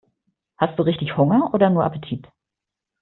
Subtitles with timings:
[0.57, 2.25] Hast du richtig Hunger oder nur Appetit?